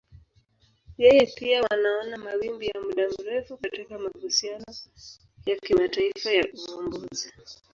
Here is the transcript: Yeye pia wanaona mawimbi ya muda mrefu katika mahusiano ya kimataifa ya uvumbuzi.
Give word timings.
Yeye 1.01 1.25
pia 1.37 1.61
wanaona 1.61 2.17
mawimbi 2.17 2.67
ya 2.67 2.81
muda 2.81 3.09
mrefu 3.09 3.57
katika 3.57 3.99
mahusiano 3.99 4.65
ya 5.45 5.55
kimataifa 5.57 6.31
ya 6.31 6.45
uvumbuzi. 6.53 7.33